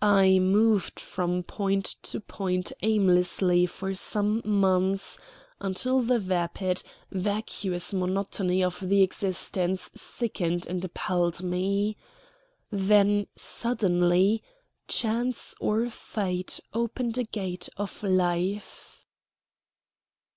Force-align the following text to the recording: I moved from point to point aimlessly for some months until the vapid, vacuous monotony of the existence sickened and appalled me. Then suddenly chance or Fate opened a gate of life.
I 0.00 0.38
moved 0.38 1.00
from 1.00 1.42
point 1.42 1.86
to 2.04 2.20
point 2.20 2.70
aimlessly 2.82 3.66
for 3.66 3.94
some 3.94 4.40
months 4.44 5.18
until 5.58 6.00
the 6.02 6.20
vapid, 6.20 6.84
vacuous 7.10 7.92
monotony 7.92 8.62
of 8.62 8.78
the 8.78 9.02
existence 9.02 9.90
sickened 9.92 10.68
and 10.68 10.84
appalled 10.84 11.42
me. 11.42 11.96
Then 12.70 13.26
suddenly 13.34 14.40
chance 14.86 15.52
or 15.58 15.88
Fate 15.90 16.60
opened 16.72 17.18
a 17.18 17.24
gate 17.24 17.68
of 17.76 18.04
life. 18.04 19.04